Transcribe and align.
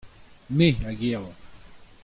me 0.55 0.67
a 0.89 0.95
gelc'h. 1.01 1.31